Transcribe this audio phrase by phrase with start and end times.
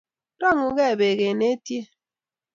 [0.41, 1.87] Rangu gei beek eng etiet